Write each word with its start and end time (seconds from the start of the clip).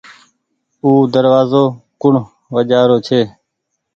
او 0.83 0.91
دروآزو 1.13 1.63
ڪوڻ 2.01 2.13
وجهآ 2.55 2.81
رو 2.89 2.97
ڇي۔ 3.07 3.21